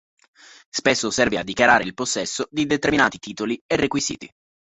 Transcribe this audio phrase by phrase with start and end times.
[0.67, 4.27] Spesso serve a dichiarare il possesso di determinati titoli e requisiti.